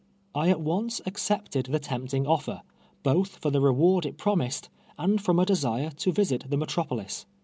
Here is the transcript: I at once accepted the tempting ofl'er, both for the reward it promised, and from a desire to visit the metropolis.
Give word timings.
I 0.33 0.49
at 0.49 0.59
once 0.59 0.99
accepted 1.05 1.67
the 1.67 1.77
tempting 1.77 2.23
ofl'er, 2.25 2.61
both 3.03 3.37
for 3.37 3.51
the 3.51 3.61
reward 3.61 4.03
it 4.03 4.17
promised, 4.17 4.67
and 4.97 5.21
from 5.21 5.37
a 5.37 5.45
desire 5.45 5.91
to 5.91 6.11
visit 6.11 6.45
the 6.49 6.57
metropolis. 6.57 7.27